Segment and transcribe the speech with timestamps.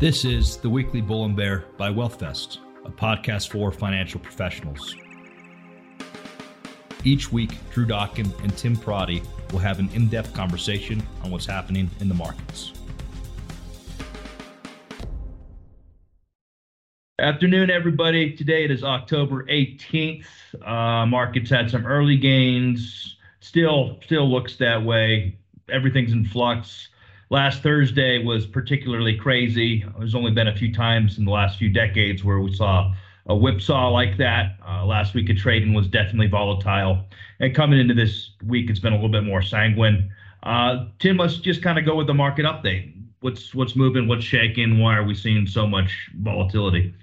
[0.00, 4.94] This is the weekly Bull and Bear by WealthVest, a podcast for financial professionals.
[7.02, 11.46] Each week, Drew Dockin and Tim Prati will have an in depth conversation on what's
[11.46, 12.74] happening in the markets.
[17.18, 18.36] Afternoon, everybody.
[18.36, 20.26] Today it is October 18th.
[20.64, 23.16] Uh, markets had some early gains.
[23.40, 25.36] Still, still looks that way.
[25.68, 26.86] Everything's in flux.
[27.30, 29.84] Last Thursday was particularly crazy.
[29.98, 32.94] There's only been a few times in the last few decades where we saw
[33.26, 34.56] a whipsaw like that.
[34.66, 37.04] Uh, last week of trading was definitely volatile.
[37.40, 40.10] And coming into this week, it's been a little bit more sanguine.
[40.42, 42.94] Uh, Tim, let's just kind of go with the market update.
[43.20, 44.08] What's what's moving?
[44.08, 44.78] What's shaking?
[44.78, 46.94] Why are we seeing so much volatility?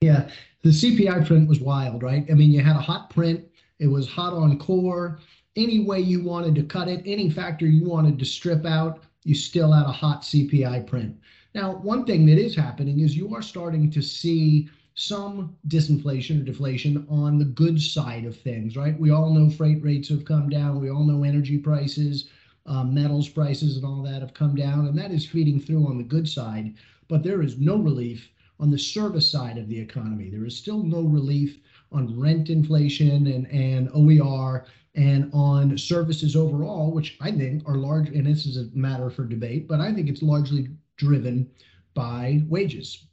[0.00, 0.28] Yeah,
[0.62, 2.24] the CPI print was wild, right?
[2.30, 3.44] I mean, you had a hot print.
[3.80, 5.18] It was hot on core.
[5.56, 9.34] Any way you wanted to cut it, any factor you wanted to strip out, you
[9.34, 11.18] still had a hot CPI print.
[11.54, 16.44] Now, one thing that is happening is you are starting to see some disinflation or
[16.44, 18.98] deflation on the goods side of things, right?
[18.98, 20.80] We all know freight rates have come down.
[20.80, 22.28] We all know energy prices,
[22.66, 25.98] uh, metals prices, and all that have come down, and that is feeding through on
[25.98, 26.74] the good side.
[27.08, 28.28] But there is no relief
[28.60, 30.28] on the service side of the economy.
[30.30, 31.58] There is still no relief
[31.90, 38.08] on rent inflation and, and OER and on services overall, which I think are large,
[38.08, 41.50] and this is a matter for debate, but I think it's largely driven
[41.94, 43.06] by wages.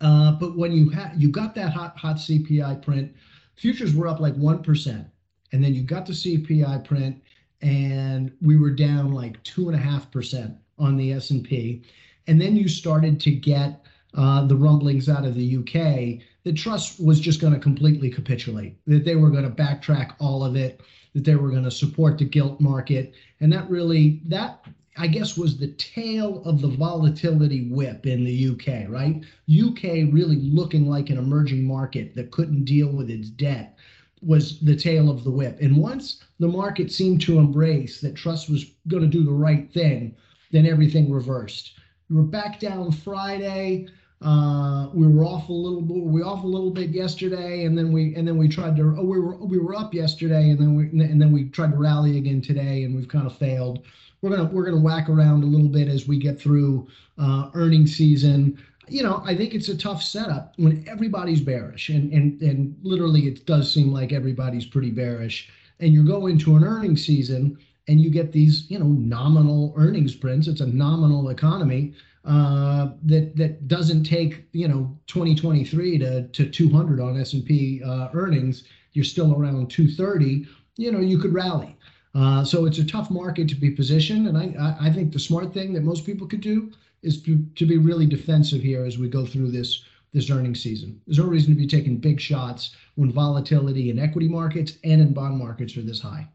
[0.00, 3.12] Uh, but when you you got that hot hot CPI print,
[3.56, 5.06] futures were up like one percent,
[5.52, 7.20] and then you got the CPI print,
[7.60, 11.82] and we were down like two and a half percent on the S and P,
[12.26, 13.84] and then you started to get
[14.14, 18.76] uh, the rumblings out of the UK that Truss was just going to completely capitulate,
[18.86, 20.80] that they were going to backtrack all of it,
[21.14, 23.14] that they were going to support the gilt market.
[23.40, 28.48] And that really, that I guess was the tail of the volatility whip in the
[28.48, 29.24] UK, right?
[29.50, 33.76] UK really looking like an emerging market that couldn't deal with its debt
[34.22, 35.58] was the tail of the whip.
[35.60, 39.70] And once the market seemed to embrace that Truss was going to do the right
[39.72, 40.14] thing,
[40.52, 41.72] then everything reversed.
[42.08, 43.88] We were back down Friday.
[44.24, 46.02] Uh, we were off a little bit.
[46.02, 48.96] We off a little bit yesterday, and then we and then we tried to.
[48.98, 51.76] Oh, we were we were up yesterday, and then we and then we tried to
[51.76, 53.84] rally again today, and we've kind of failed.
[54.22, 57.94] We're gonna we're gonna whack around a little bit as we get through uh, earnings
[57.94, 58.58] season.
[58.88, 63.26] You know, I think it's a tough setup when everybody's bearish, and and and literally
[63.26, 65.50] it does seem like everybody's pretty bearish.
[65.80, 67.58] And you go into an earnings season,
[67.88, 70.48] and you get these you know nominal earnings prints.
[70.48, 71.92] It's a nominal economy
[72.24, 78.64] uh, that that doesn't take you know 2023 to to 200 on S&P uh, earnings,
[78.92, 80.46] you're still around 230.
[80.76, 81.76] You know you could rally.
[82.14, 85.52] Uh, so it's a tough market to be positioned, and I I think the smart
[85.52, 89.08] thing that most people could do is to, to be really defensive here as we
[89.08, 91.00] go through this this earnings season.
[91.06, 95.12] There's no reason to be taking big shots when volatility in equity markets and in
[95.12, 96.28] bond markets are this high.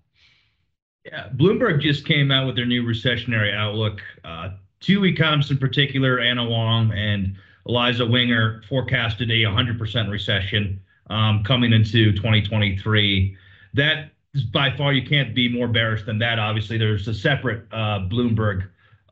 [1.05, 4.01] Yeah, Bloomberg just came out with their new recessionary outlook.
[4.23, 4.49] Uh,
[4.79, 7.35] two economists in particular, Anna Wong and
[7.67, 10.79] Eliza Winger, forecasted a 100% recession
[11.09, 13.35] um, coming into 2023.
[13.73, 16.39] That is by far, you can't be more bearish than that.
[16.39, 18.67] Obviously, there's a separate uh, Bloomberg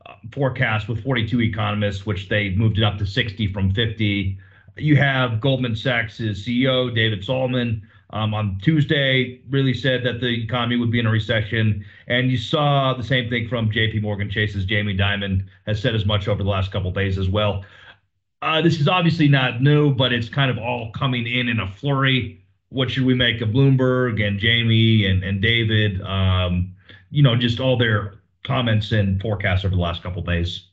[0.06, 4.38] uh, forecast with 42 economists, which they moved it up to 60 from 50.
[4.76, 10.76] You have Goldman Sachs' CEO, David Solomon, um, on Tuesday really said that the economy
[10.76, 11.84] would be in a recession.
[12.06, 16.06] And you saw the same thing from JP Morgan Chase's Jamie Dimon has said as
[16.06, 17.64] much over the last couple days as well.
[18.40, 21.70] Uh, this is obviously not new, but it's kind of all coming in in a
[21.70, 22.44] flurry.
[22.70, 26.00] What should we make of Bloomberg and Jamie and, and David?
[26.02, 26.74] Um,
[27.10, 28.14] you know, just all their
[28.44, 30.67] comments and forecasts over the last couple days.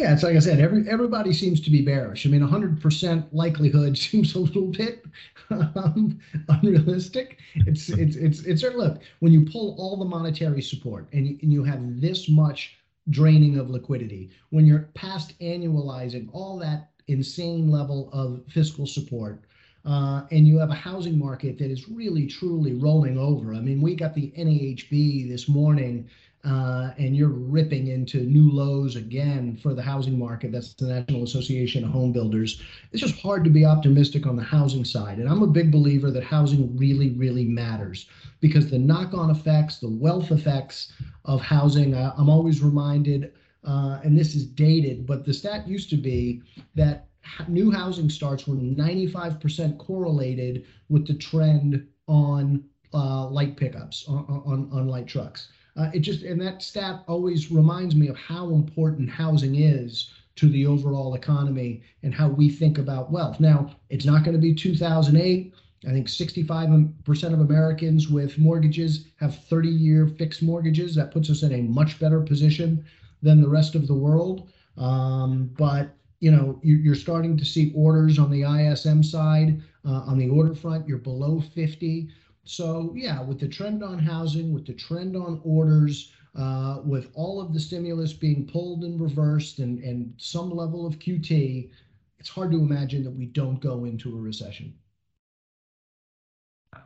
[0.00, 2.24] Yeah, it's like I said, every everybody seems to be bearish.
[2.24, 5.04] I mean, 100% likelihood seems a little bit
[5.50, 6.18] um,
[6.48, 7.36] unrealistic.
[7.54, 11.52] It's it's it's it's look when you pull all the monetary support and you, and
[11.52, 12.78] you have this much
[13.10, 19.44] draining of liquidity, when you're past annualizing all that insane level of fiscal support,
[19.84, 23.52] uh, and you have a housing market that is really truly rolling over.
[23.52, 26.08] I mean, we got the NAHB this morning
[26.42, 30.52] uh, and you're ripping into new lows again for the housing market.
[30.52, 32.62] That's the National Association of Home Builders.
[32.92, 35.18] It's just hard to be optimistic on the housing side.
[35.18, 38.08] And I'm a big believer that housing really, really matters
[38.40, 40.92] because the knock on effects, the wealth effects
[41.26, 43.32] of housing, uh, I'm always reminded,
[43.64, 46.42] uh, and this is dated, but the stat used to be
[46.74, 47.08] that
[47.48, 52.64] new housing starts were 95% correlated with the trend on
[52.94, 55.48] uh, light pickups, on, on, on light trucks.
[55.76, 60.48] Uh, it just and that stat always reminds me of how important housing is to
[60.48, 63.40] the overall economy and how we think about wealth.
[63.40, 65.54] Now, it's not going to be 2008.
[65.86, 70.94] I think 65% of Americans with mortgages have 30 year fixed mortgages.
[70.94, 72.84] That puts us in a much better position
[73.22, 74.48] than the rest of the world.
[74.76, 79.62] Um, but you know, you're starting to see orders on the ISM side.
[79.86, 82.10] Uh, on the order front, you're below 50.
[82.50, 87.40] So yeah, with the trend on housing, with the trend on orders, uh, with all
[87.40, 91.70] of the stimulus being pulled and reversed and, and some level of QT,
[92.18, 94.74] it's hard to imagine that we don't go into a recession.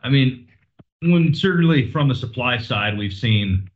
[0.03, 0.49] I mean,
[1.01, 3.71] when certainly from the supply side, we've seen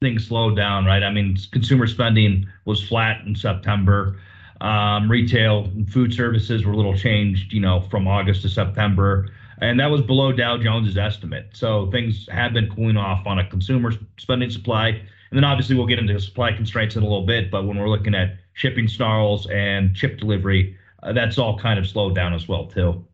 [0.00, 1.02] things slow down, right?
[1.02, 4.18] I mean, consumer spending was flat in September.
[4.62, 9.28] Um, retail and food services were a little changed, you know, from August to September,
[9.60, 11.50] and that was below Dow Jones's estimate.
[11.52, 15.86] So things have been cooling off on a consumer spending supply, and then obviously we'll
[15.86, 17.50] get into supply constraints in a little bit.
[17.50, 21.86] But when we're looking at shipping snarls and chip delivery, uh, that's all kind of
[21.86, 23.04] slowed down as well too.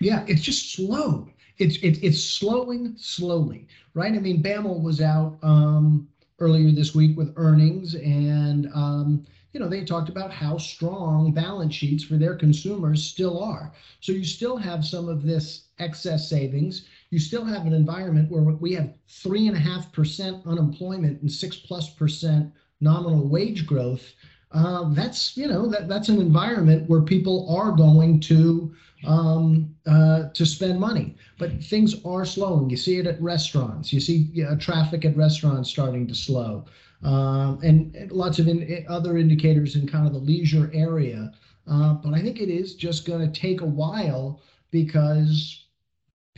[0.00, 1.28] Yeah, it's just slow
[1.58, 4.12] it's it's it's slowing slowly, right?
[4.14, 6.08] I mean, BAML was out um,
[6.38, 11.74] earlier this week with earnings, and um, you know they talked about how strong balance
[11.74, 13.72] sheets for their consumers still are.
[14.00, 16.86] So you still have some of this excess savings.
[17.10, 21.30] You still have an environment where we have three and a half percent unemployment and
[21.30, 24.12] six plus percent nominal wage growth.
[24.52, 28.74] Uh, that's you know that that's an environment where people are going to
[29.06, 31.16] um, uh, to spend money.
[31.38, 32.70] But things are slowing.
[32.70, 33.92] You see it at restaurants.
[33.92, 36.64] You see uh, traffic at restaurants starting to slow,
[37.02, 41.32] um, and, and, lots of in, other indicators in kind of the leisure area.
[41.70, 44.40] Uh, but I think it is just going to take a while
[44.70, 45.66] because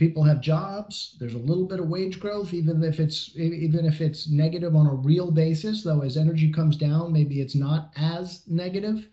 [0.01, 1.15] people have jobs.
[1.19, 4.87] There's a little bit of wage growth, even if it's even if it's negative on
[4.87, 5.83] a real basis.
[5.83, 9.07] Though as energy comes down, maybe it's not as negative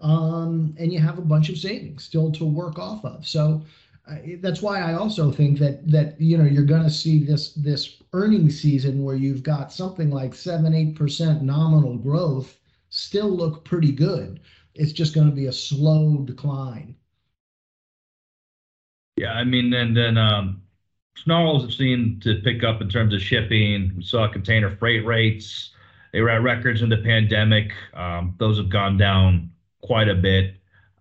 [0.00, 3.26] um, and you have a bunch of savings still to work off of.
[3.26, 3.62] So
[4.08, 7.52] uh, that's why I also think that that you know you're going to see this
[7.54, 12.58] this earnings season where you've got something like seven eight percent nominal growth
[12.90, 14.40] still look pretty good.
[14.74, 16.94] It's just going to be a slow decline.
[19.18, 20.62] Yeah, I mean, and then um,
[21.16, 23.92] snarls have seemed to pick up in terms of shipping.
[23.96, 25.70] We saw container freight rates;
[26.12, 27.72] they were at records in the pandemic.
[27.94, 29.50] Um, those have gone down
[29.82, 30.54] quite a bit,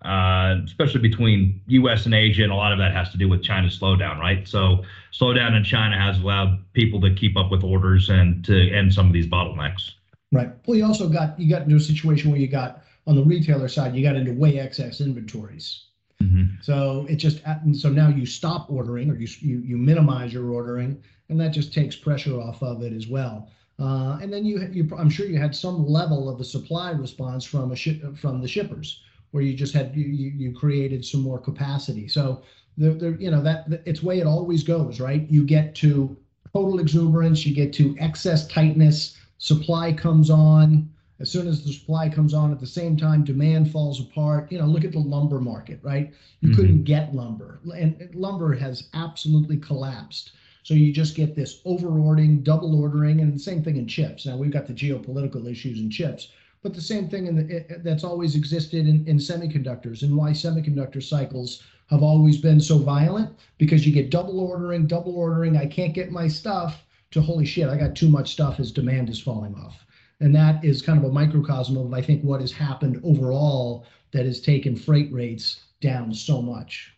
[0.03, 2.05] uh, especially between U.S.
[2.05, 4.47] and Asia, and a lot of that has to do with China's slowdown, right?
[4.47, 4.83] So
[5.13, 9.05] slowdown in China has allowed people to keep up with orders and to end some
[9.05, 9.91] of these bottlenecks.
[10.31, 10.49] Right.
[10.65, 13.67] Well, you also got you got into a situation where you got on the retailer
[13.67, 15.86] side, you got into way excess inventories.
[16.21, 16.61] Mm-hmm.
[16.61, 17.41] So it just
[17.73, 21.73] so now you stop ordering or you, you you minimize your ordering, and that just
[21.73, 23.49] takes pressure off of it as well.
[23.79, 27.45] Uh, and then you, you, I'm sure you had some level of a supply response
[27.45, 31.37] from a shi- from the shippers, where you just had you, you created some more
[31.37, 32.07] capacity.
[32.07, 32.41] So
[32.77, 35.29] the, the you know that it's way it always goes, right?
[35.29, 36.17] You get to
[36.53, 40.89] total exuberance, you get to excess tightness, supply comes on.
[41.19, 44.51] As soon as the supply comes on, at the same time, demand falls apart.
[44.51, 46.13] You know, look at the lumber market, right?
[46.41, 46.55] You mm-hmm.
[46.55, 50.31] couldn't get lumber, and lumber has absolutely collapsed.
[50.63, 54.25] So you just get this overordering, double ordering, and the same thing in chips.
[54.25, 56.29] Now we've got the geopolitical issues in chips,
[56.61, 61.01] but the same thing in the, that's always existed in, in semiconductors and why semiconductor
[61.01, 65.55] cycles have always been so violent because you get double ordering, double ordering.
[65.55, 69.09] I can't get my stuff to holy shit, I got too much stuff as demand
[69.09, 69.85] is falling off.
[70.19, 74.25] And that is kind of a microcosm of, I think, what has happened overall that
[74.25, 76.93] has taken freight rates down so much.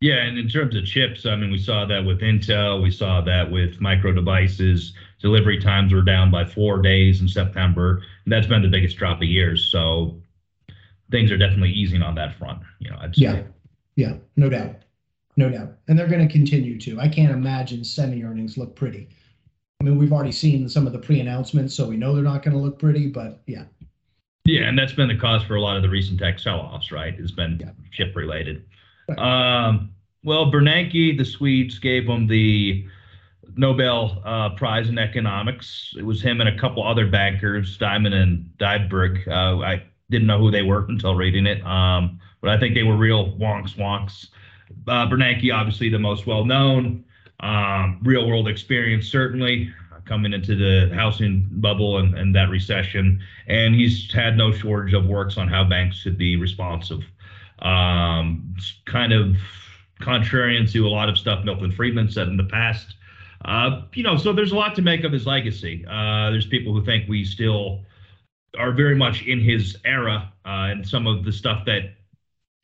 [0.00, 3.20] Yeah, and in terms of chips, I mean, we saw that with Intel, we saw
[3.22, 4.92] that with micro devices.
[5.20, 8.02] Delivery times were down by four days in September.
[8.26, 9.64] that's been the biggest drop of years.
[9.64, 10.22] So
[11.10, 12.60] things are definitely easing on that front.
[12.78, 13.22] You know, I'd say.
[13.22, 13.42] Yeah,
[13.96, 14.76] yeah, no doubt,
[15.36, 17.00] no doubt, and they're going to continue to.
[17.00, 19.08] I can't imagine semi earnings look pretty.
[19.80, 22.56] I mean, we've already seen some of the pre-announcements, so we know they're not going
[22.56, 23.06] to look pretty.
[23.06, 23.64] But yeah.
[24.44, 27.14] Yeah, and that's been the cause for a lot of the recent tech sell-offs, right?
[27.18, 27.70] It's been yeah.
[27.92, 28.64] chip related.
[29.16, 29.90] Um,
[30.24, 32.86] well, Bernanke, the Swedes gave him the
[33.56, 35.94] Nobel uh, Prize in Economics.
[35.96, 39.28] It was him and a couple other bankers, Diamond and Dybvig.
[39.28, 42.82] Uh, I didn't know who they were until reading it, um, but I think they
[42.82, 44.28] were real wonks wonks.
[44.86, 47.04] Uh, Bernanke, obviously the most well known,
[47.40, 49.72] um, real world experience, certainly
[50.04, 53.20] coming into the housing bubble and, and that recession.
[53.46, 57.02] And he's had no shortage of works on how banks should be responsive
[57.60, 58.54] um,
[58.86, 59.36] kind of
[60.00, 62.94] contrarian to a lot of stuff Milton Friedman said in the past.
[63.44, 65.84] Uh, you know, so there's a lot to make of his legacy.
[65.88, 67.84] Uh, there's people who think we still
[68.58, 71.94] are very much in his era, uh, and some of the stuff that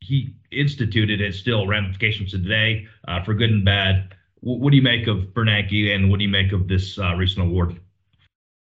[0.01, 4.15] he instituted has still ramifications today uh, for good and bad.
[4.45, 7.47] What do you make of Bernanke, and what do you make of this uh, recent
[7.47, 7.81] award?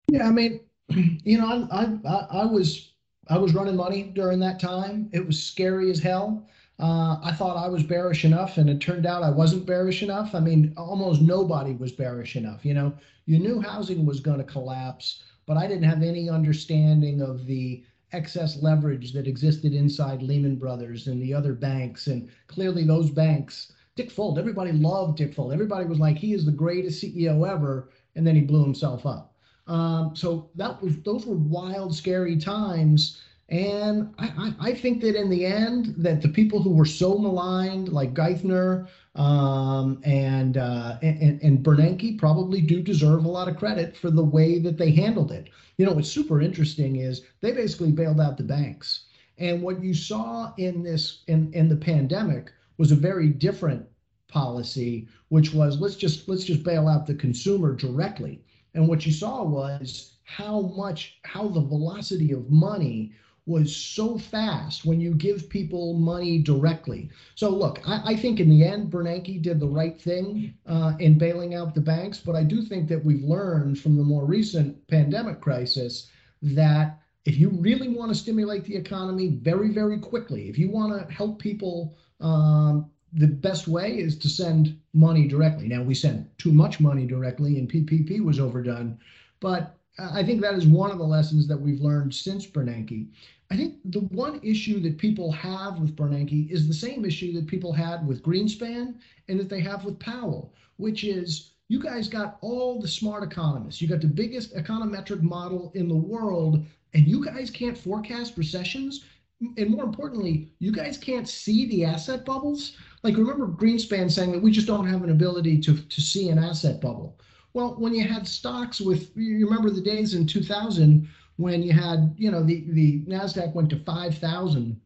[0.07, 2.93] Yeah, I mean, you know, I, I I was
[3.29, 5.11] I was running money during that time.
[5.13, 6.49] It was scary as hell.
[6.79, 10.37] Uh, I thought I was bearish enough, and it turned out I wasn't bearish enough.
[10.37, 12.65] I mean, almost nobody was bearish enough.
[12.65, 12.95] You know,
[13.27, 17.83] you knew housing was going to collapse, but I didn't have any understanding of the
[18.13, 22.07] excess leverage that existed inside Lehman Brothers and the other banks.
[22.07, 25.53] And clearly, those banks, Dick Fuld, everybody loved Dick Fuld.
[25.53, 27.91] Everybody was like, he is the greatest CEO ever.
[28.17, 29.35] And then he blew himself up.
[29.67, 33.23] Um, so that was those were wild, scary times.
[33.49, 37.19] And I, I, I, think that in the end, that the people who were so
[37.19, 43.57] maligned, like Geithner um, and, uh, and and Bernanke, probably do deserve a lot of
[43.57, 45.51] credit for the way that they handled it.
[45.77, 49.05] You know, what's super interesting is they basically bailed out the banks,
[49.39, 53.87] and what you saw in this in in the pandemic was a very different
[54.29, 58.43] policy, which was let's just let's just bail out the consumer directly.
[58.75, 63.13] And what you saw was how much how the velocity of money
[63.47, 67.11] was so fast when you give people money directly.
[67.35, 71.19] So look, I, I think in the end, Bernanke did the right thing uh, in
[71.19, 74.87] bailing out the banks, but I do think that we've learned from the more recent
[74.89, 80.59] pandemic crisis that if you really want to stimulate the economy very, very quickly, if
[80.59, 85.69] you want to help people, um, the best way is to send money directly.
[85.69, 88.99] Now we sent too much money directly, and PPP was overdone,
[89.41, 93.07] but I think that is one of the lessons that we've learned since Bernanke.
[93.51, 97.47] I think the one issue that people have with Bernanke is the same issue that
[97.47, 98.97] people had with Greenspan
[99.29, 103.81] and that they have with Powell, which is you guys got all the smart economists.
[103.81, 109.05] You got the biggest econometric model in the world, and you guys can't forecast recessions.
[109.41, 112.77] And more importantly, you guys can't see the asset bubbles.
[113.03, 116.39] Like remember Greenspan saying that we just don't have an ability to, to see an
[116.39, 117.19] asset bubble.
[117.53, 122.15] Well, when you had stocks with, you remember the days in 2000 when you had,
[122.17, 124.81] you know, the, the NASDAQ went to 5,000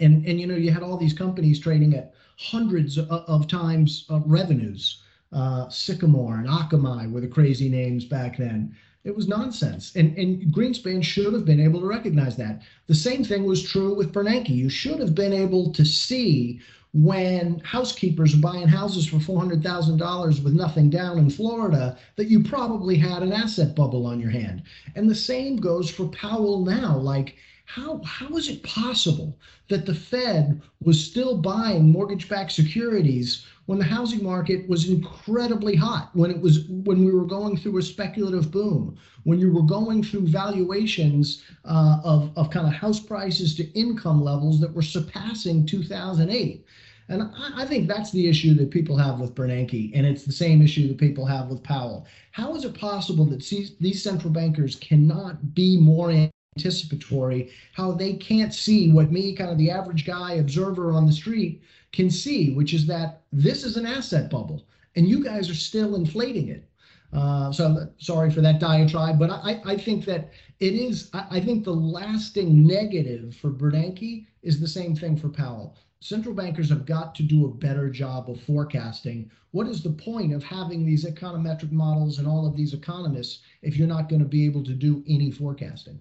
[0.00, 4.06] and, and, you know, you had all these companies trading at hundreds of, of times
[4.08, 5.02] revenues.
[5.32, 8.74] Uh, Sycamore and Akamai were the crazy names back then.
[9.08, 9.96] It was nonsense.
[9.96, 12.60] And, and Greenspan should have been able to recognize that.
[12.88, 14.50] The same thing was true with Bernanke.
[14.50, 16.60] You should have been able to see
[16.92, 22.96] when housekeepers are buying houses for $400,000 with nothing down in Florida, that you probably
[22.96, 24.62] had an asset bubble on your hand.
[24.94, 26.98] And the same goes for Powell now.
[26.98, 29.38] Like, how, how is it possible
[29.68, 36.08] that the Fed was still buying mortgage-backed securities when the housing market was incredibly hot,
[36.14, 40.02] when it was when we were going through a speculative boom, when you were going
[40.02, 45.66] through valuations uh, of, of kind of house prices to income levels that were surpassing
[45.66, 46.64] 2008?
[47.10, 50.32] And I, I, think that's the issue that people have with Bernanke, and it's the
[50.32, 52.06] same issue that people have with Powell.
[52.30, 53.46] How is it possible that
[53.80, 57.50] these central bankers cannot be more anticipatory?
[57.74, 61.62] How they can't see what me, kind of the average guy observer on the street,
[61.92, 64.66] can see, which is that this is an asset bubble,
[64.96, 66.68] and you guys are still inflating it.
[67.12, 70.30] Uh, so sorry for that diatribe, but I, I think that
[70.60, 71.08] it is.
[71.14, 76.34] I, I think the lasting negative for Bernanke is the same thing for Powell central
[76.34, 79.30] bankers have got to do a better job of forecasting.
[79.50, 83.76] What is the point of having these econometric models and all of these economists if
[83.76, 86.00] you're not going to be able to do any forecasting?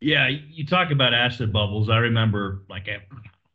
[0.00, 1.88] Yeah, you talk about asset bubbles.
[1.88, 2.88] I remember like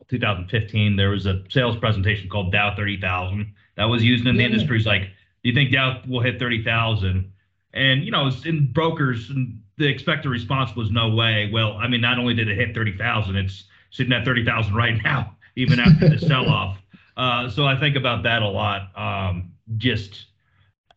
[0.09, 4.49] 2015, there was a sales presentation called Dow 30,000 that was used in the yeah.
[4.49, 7.31] industries like, do you think Dow will hit 30,000?
[7.73, 9.31] And, you know, in brokers,
[9.77, 11.49] the expected response was no way.
[11.53, 15.35] Well, I mean, not only did it hit 30,000, it's sitting at 30,000 right now,
[15.55, 16.77] even after the sell off.
[17.15, 18.97] Uh, so I think about that a lot.
[18.97, 20.25] Um, just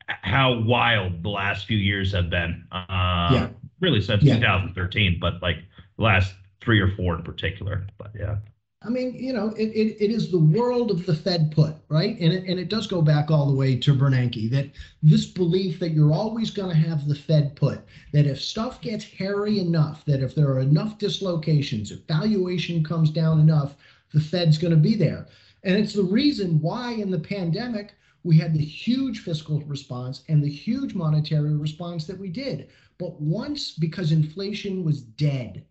[0.08, 2.66] how wild the last few years have been.
[2.72, 3.48] Uh, yeah.
[3.80, 4.36] Really since yeah.
[4.36, 5.58] 2013, but like
[5.96, 7.86] the last three or four in particular.
[7.98, 8.36] But yeah.
[8.84, 12.18] I mean, you know, it, it, it is the world of the Fed put, right?
[12.18, 14.70] And it, and it does go back all the way to Bernanke that
[15.02, 17.80] this belief that you're always going to have the Fed put,
[18.12, 23.10] that if stuff gets hairy enough, that if there are enough dislocations, if valuation comes
[23.10, 23.76] down enough,
[24.12, 25.28] the Fed's going to be there.
[25.62, 30.42] And it's the reason why in the pandemic, we had the huge fiscal response and
[30.42, 32.68] the huge monetary response that we did.
[32.98, 35.64] But once, because inflation was dead,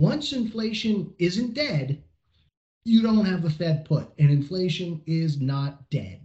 [0.00, 2.02] once inflation isn't dead,
[2.86, 6.20] you don't have a Fed put, and inflation is not dead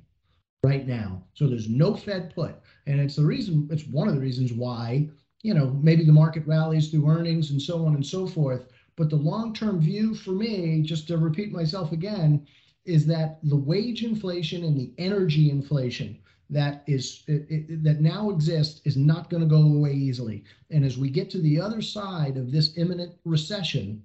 [0.63, 1.24] right now.
[1.34, 3.68] So there's no Fed put, and it's the reason.
[3.72, 5.10] It's one of the reasons why
[5.44, 8.68] you know, maybe the market rallies through earnings and so on and so forth.
[8.96, 12.46] But the long-term view for me, just to repeat myself again,
[12.86, 18.30] is that the wage inflation and the energy inflation that is it, it, that now
[18.30, 20.44] exists is not going to go away easily.
[20.70, 24.03] And as we get to the other side of this imminent recession,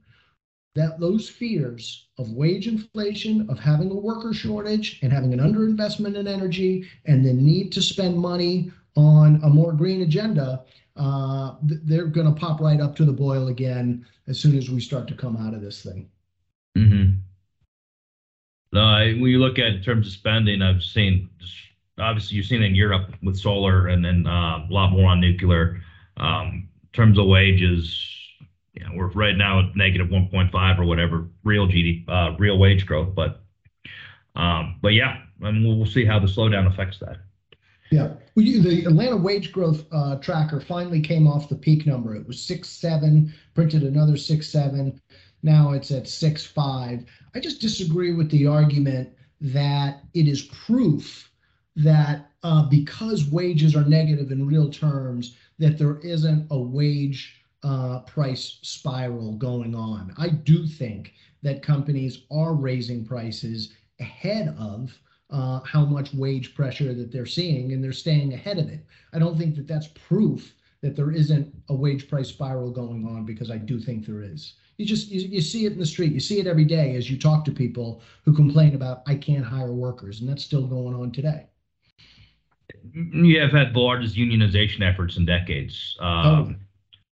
[0.76, 6.16] that those fears of wage inflation, of having a worker shortage, and having an underinvestment
[6.16, 10.64] in energy, and the need to spend money on a more green agenda,
[10.96, 14.80] uh, they're going to pop right up to the boil again as soon as we
[14.80, 16.08] start to come out of this thing.
[16.76, 17.18] Mm-hmm.
[18.72, 21.30] No, I, when you look at in terms of spending, I've seen
[21.98, 25.80] obviously you've seen in Europe with solar and then uh, a lot more on nuclear.
[26.18, 28.15] Um, in terms of wages,
[28.76, 32.86] you know, we're right now at negative 1.5 or whatever real GDP, uh, real wage
[32.86, 33.14] growth.
[33.14, 33.42] But
[34.34, 37.16] um, but yeah, I mean, we'll, we'll see how the slowdown affects that.
[37.90, 42.14] Yeah, well, you, the Atlanta wage growth uh, tracker finally came off the peak number.
[42.14, 45.00] It was six seven, printed another six seven.
[45.42, 47.04] Now it's at six five.
[47.34, 51.30] I just disagree with the argument that it is proof
[51.76, 58.00] that uh, because wages are negative in real terms, that there isn't a wage uh,
[58.00, 60.14] price spiral going on.
[60.16, 64.98] I do think that companies are raising prices ahead of
[65.30, 68.84] uh, how much wage pressure that they're seeing, and they're staying ahead of it.
[69.12, 73.24] I don't think that that's proof that there isn't a wage price spiral going on
[73.24, 74.54] because I do think there is.
[74.76, 76.12] You just you, you see it in the street.
[76.12, 79.44] You see it every day as you talk to people who complain about I can't
[79.44, 81.46] hire workers, and that's still going on today.
[82.92, 85.96] You have had the largest unionization efforts in decades.
[85.98, 86.56] Um,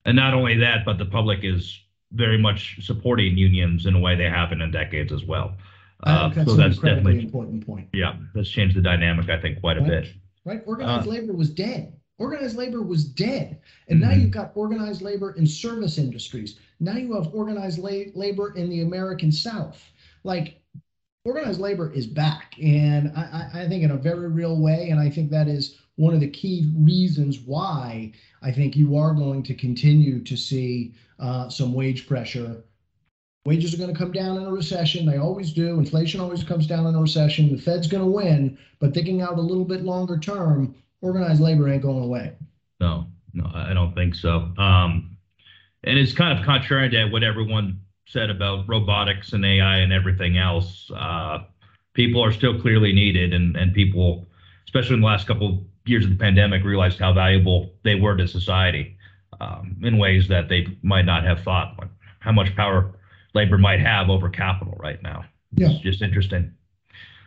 [0.04, 1.80] And not only that, but the public is
[2.12, 5.54] very much supporting unions in a way they haven't in decades as well.
[6.04, 7.88] Uh, that's so that's definitely an important point.
[7.92, 9.90] Yeah, that's changed the dynamic, I think, quite a right.
[9.90, 10.08] bit.
[10.44, 11.92] Right, organized uh, labor was dead.
[12.18, 14.10] Organized labor was dead, and mm-hmm.
[14.10, 16.58] now you've got organized labor in service industries.
[16.80, 19.82] Now you have organized la- labor in the American South.
[20.24, 20.62] Like
[21.28, 24.88] organized labor is back, and I, I think in a very real way.
[24.90, 29.12] And I think that is one of the key reasons why I think you are
[29.12, 32.64] going to continue to see uh, some wage pressure.
[33.44, 35.06] Wages are going to come down in a recession.
[35.06, 35.78] They always do.
[35.78, 37.54] Inflation always comes down in a recession.
[37.54, 41.68] The Fed's going to win, but thinking out a little bit longer term, organized labor
[41.68, 42.32] ain't going away.
[42.80, 44.52] No, no, I don't think so.
[44.56, 45.16] Um,
[45.84, 50.38] and it's kind of contrary to what everyone said about robotics and AI and everything
[50.38, 51.44] else, uh,
[51.92, 54.26] people are still clearly needed, and and people,
[54.66, 58.16] especially in the last couple of years of the pandemic, realized how valuable they were
[58.16, 58.96] to society
[59.40, 61.74] um, in ways that they might not have thought.
[61.78, 61.90] Like
[62.20, 62.94] how much power
[63.34, 65.24] labor might have over capital right now.
[65.54, 65.70] Yeah.
[65.70, 66.52] It's just interesting.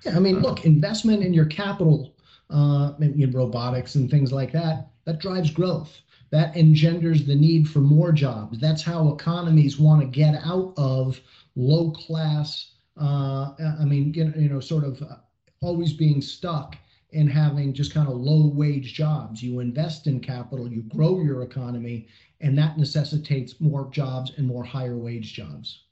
[0.03, 2.15] Yeah, I mean, uh, look, investment in your capital
[2.49, 7.79] uh, in robotics and things like that that drives growth that engenders the need for
[7.79, 8.57] more jobs.
[8.59, 11.19] That's how economies want to get out of
[11.55, 12.71] low class.
[12.99, 15.15] Uh, I mean, you know, you know, sort of uh,
[15.61, 16.77] always being stuck
[17.11, 19.43] in having just kind of low wage jobs.
[19.43, 22.07] You invest in capital, you grow your economy,
[22.39, 25.83] and that necessitates more jobs and more higher wage jobs.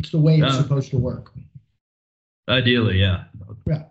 [0.00, 1.32] It's the way it's uh, supposed to work.
[2.48, 3.24] Ideally, yeah.
[3.66, 3.84] Yeah.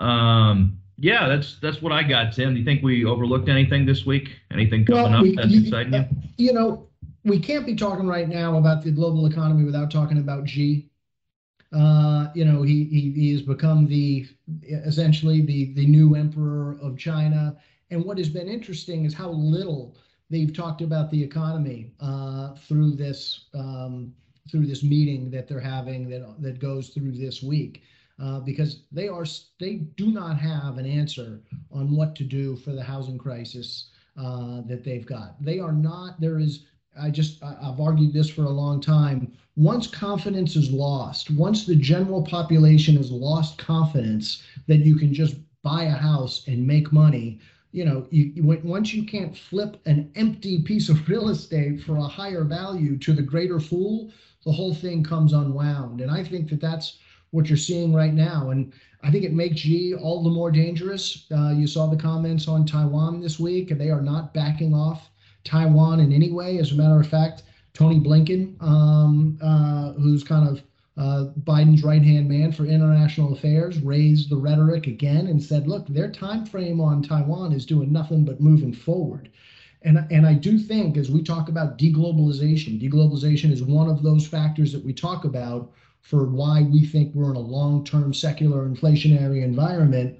[0.00, 2.52] Um, yeah, that's that's what I got, Tim.
[2.52, 4.36] Do you think we overlooked anything this week?
[4.50, 6.06] Anything coming well, we, up that's you, exciting you?
[6.36, 6.88] You know,
[7.24, 10.90] we can't be talking right now about the global economy without talking about Xi.
[11.72, 14.28] Uh, you know, he, he he has become the
[14.62, 17.56] essentially the the new emperor of China.
[17.90, 19.96] And what has been interesting is how little
[20.28, 24.12] they've talked about the economy uh, through this um,
[24.50, 27.84] through this meeting that they're having that that goes through this week
[28.20, 29.24] uh, because they are
[29.58, 31.40] they do not have an answer
[31.72, 35.42] on what to do for the housing crisis uh, that they've got.
[35.42, 36.20] They are not.
[36.20, 36.64] There is.
[37.00, 39.32] I just I've argued this for a long time.
[39.56, 45.36] Once confidence is lost, once the general population has lost confidence that you can just
[45.62, 47.38] buy a house and make money,
[47.72, 48.32] you know, you,
[48.64, 53.12] once you can't flip an empty piece of real estate for a higher value to
[53.12, 54.10] the greater fool,
[54.44, 56.00] the whole thing comes unwound.
[56.00, 56.98] And I think that that's
[57.30, 58.50] what you're seeing right now.
[58.50, 61.26] And I think it makes Xi all the more dangerous.
[61.30, 65.10] Uh, you saw the comments on Taiwan this week, and they are not backing off
[65.44, 66.58] Taiwan in any way.
[66.58, 70.62] As a matter of fact, Tony Blinken, um, uh, who's kind of
[70.96, 75.86] uh, Biden's right hand man for international affairs, raised the rhetoric again and said, "Look,
[75.86, 79.30] their time frame on Taiwan is doing nothing but moving forward."
[79.82, 84.26] And, and I do think as we talk about deglobalization, deglobalization is one of those
[84.26, 89.42] factors that we talk about for why we think we're in a long-term secular inflationary
[89.42, 90.18] environment.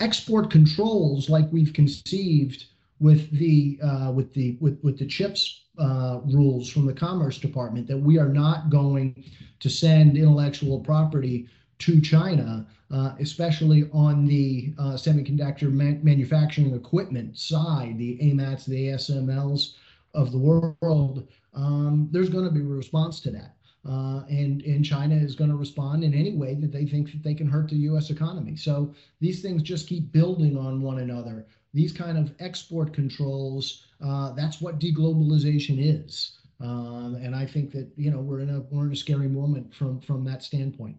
[0.00, 2.66] Export controls, like we've conceived,
[3.00, 7.86] with the uh, with the with with the chips uh, rules from the Commerce Department
[7.86, 9.24] that we are not going
[9.60, 17.38] to send intellectual property to China, uh, especially on the uh, semiconductor man- manufacturing equipment
[17.38, 19.74] side, the AMATs, the ASMLs
[20.14, 21.28] of the world.
[21.54, 23.57] Um, there's going to be a response to that.
[23.88, 27.22] Uh, and and China is going to respond in any way that they think that
[27.22, 28.10] they can hurt the U.S.
[28.10, 28.56] economy.
[28.56, 34.32] So these things just keep building on one another these kind of export controls, uh,
[34.32, 36.38] that's what deglobalization is.
[36.60, 39.72] Um, and I think that you know we're in a we're in a scary moment
[39.72, 40.96] from from that standpoint.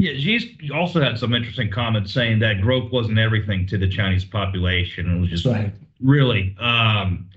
[0.00, 4.24] Yeah, Xi also had some interesting comments saying that growth wasn't everything to the Chinese
[4.24, 5.16] population.
[5.16, 5.72] It was just right.
[6.00, 7.28] really um,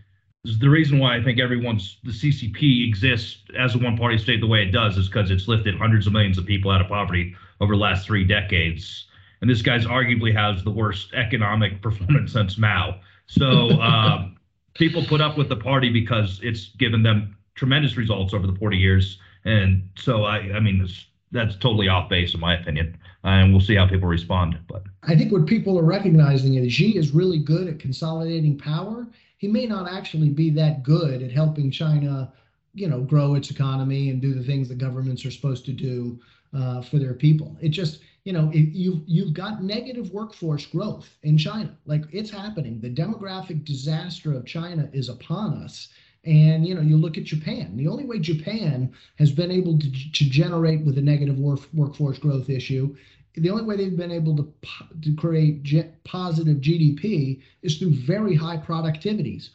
[0.44, 4.64] the reason why I think everyone's the CCP exists as a one-party state the way
[4.64, 7.76] it does is because it's lifted hundreds of millions of people out of poverty over
[7.76, 9.06] the last three decades
[9.42, 13.00] and this guy's arguably has the worst economic performance since Mao.
[13.28, 14.38] So um,
[14.76, 18.78] people put up with the party because it's given them tremendous results over the 40
[18.78, 20.88] years, and so I, I mean,
[21.32, 24.60] that's totally off base in my opinion, and we'll see how people respond.
[24.68, 29.08] But I think what people are recognizing is Xi is really good at consolidating power.
[29.42, 32.32] He may not actually be that good at helping China,
[32.76, 36.20] you know, grow its economy and do the things that governments are supposed to do
[36.54, 37.58] uh, for their people.
[37.60, 41.76] It just you know, you've you've got negative workforce growth in China.
[41.88, 42.80] Like it's happening.
[42.80, 45.90] The demographic disaster of China is upon us.
[46.24, 47.76] And you know, you look at Japan.
[47.76, 52.20] The only way Japan has been able to, to generate with a negative work, workforce
[52.20, 52.96] growth issue,
[53.36, 54.54] the only way they've been able to
[55.02, 55.64] to create
[56.04, 59.50] positive GDP is through very high productivities.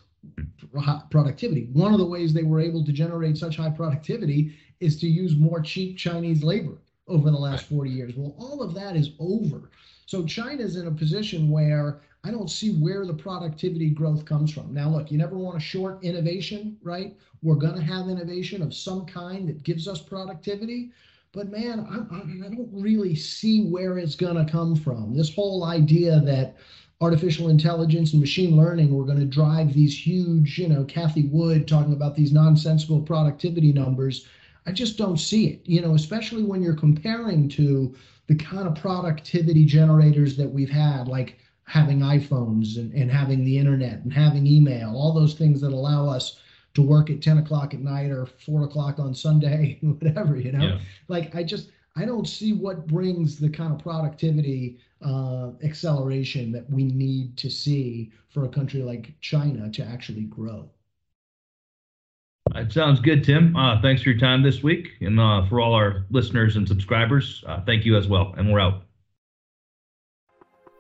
[1.10, 1.68] Productivity.
[1.72, 5.36] One of the ways they were able to generate such high productivity is to use
[5.36, 8.16] more cheap Chinese labor over the last 40 years.
[8.16, 9.70] Well, all of that is over.
[10.06, 14.74] So China's in a position where I don't see where the productivity growth comes from.
[14.74, 17.16] Now, look, you never want to short innovation, right?
[17.42, 20.90] We're going to have innovation of some kind that gives us productivity.
[21.36, 25.14] But man, I, I, don't really see where it's going to come from.
[25.14, 26.56] This whole idea that
[27.02, 31.68] artificial intelligence and machine learning were going to drive these huge, you know, Cathie Wood
[31.68, 34.26] talking about these nonsensical productivity numbers
[34.66, 37.94] I just don't see it, you know, especially when you're comparing to
[38.26, 43.58] the kind of productivity generators that we've had, like having iPhones and, and having the
[43.58, 46.40] internet and having email, all those things that allow us
[46.76, 50.62] to work at 10 o'clock at night or four o'clock on Sunday, whatever, you know,
[50.62, 50.78] yeah.
[51.08, 56.68] like I just, I don't see what brings the kind of productivity uh, acceleration that
[56.68, 60.68] we need to see for a country like China to actually grow.
[62.54, 63.56] It sounds good, Tim.
[63.56, 64.88] Uh, thanks for your time this week.
[65.00, 68.34] And uh, for all our listeners and subscribers, uh, thank you as well.
[68.36, 68.82] And we're out.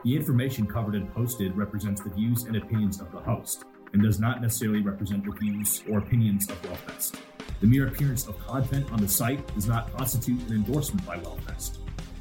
[0.04, 4.20] The information covered and posted represents the views and opinions of the host and does
[4.20, 7.20] not necessarily represent the views or opinions of WealthVest.
[7.60, 11.78] The mere appearance of content on the site does not constitute an endorsement by WealthVest.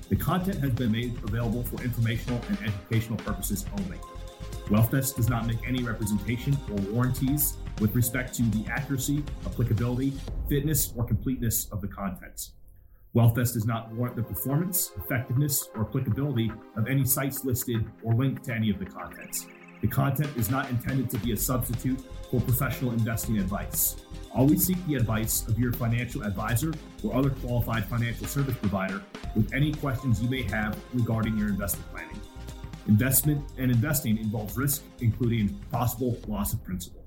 [0.09, 3.97] The content has been made available for informational and educational purposes only.
[4.67, 10.13] WealthVest does not make any representation or warranties with respect to the accuracy, applicability,
[10.47, 12.51] fitness, or completeness of the contents.
[13.15, 18.43] WealthVest does not warrant the performance, effectiveness, or applicability of any sites listed or linked
[18.45, 19.47] to any of the contents.
[19.85, 23.97] The content is not intended to be a substitute for professional investing advice.
[24.33, 29.03] Always seek the advice of your financial advisor or other qualified financial service provider
[29.35, 32.19] with any questions you may have regarding your investment planning.
[32.87, 37.04] Investment and investing involves risk, including possible loss of principal.